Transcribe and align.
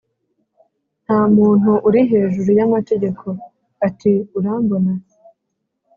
nta 1.03 1.19
muntu 1.35 1.71
uri 1.87 2.01
hejuru 2.11 2.49
y'amategeko" 2.59 3.25
ati: 3.87 4.13
urambona 4.37 4.91